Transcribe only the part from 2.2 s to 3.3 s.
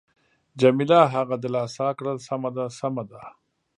سمه ده، سمه ده.